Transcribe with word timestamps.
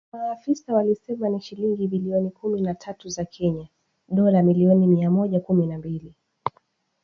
Maafisa 0.13 0.73
walisema 0.73 1.29
ni 1.29 1.41
shilingi 1.41 1.87
bilioni 1.87 2.29
kumi 2.31 2.61
na 2.61 2.75
tatu 2.75 3.09
za 3.09 3.25
Kenya 3.25 3.67
(dola 4.09 4.43
milioni 4.43 4.87
mia 4.87 5.11
moja 5.11 5.39
kumi 5.39 5.67
na 5.67 5.77
mbili) 5.77 6.15